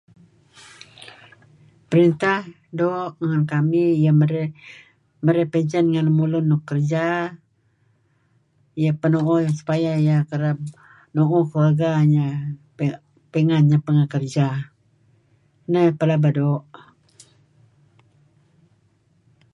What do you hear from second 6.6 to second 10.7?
kerja iyeh penuuh supaya iyeh kereb